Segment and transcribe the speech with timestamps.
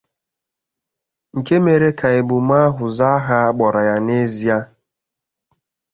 [1.37, 4.57] nke mere ka emume ahụ zaa aha a kpọrọ ya n'ezie.